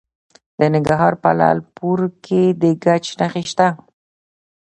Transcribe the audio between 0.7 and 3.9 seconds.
ننګرهار په لعل پورې کې د ګچ نښې شته.